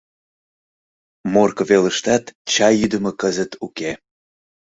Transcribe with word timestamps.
—Морко 1.33 1.63
велыштат 1.69 2.23
чай 2.51 2.73
йӱдымӧ 2.79 3.11
кызыт 3.21 3.51
уке. 3.65 3.91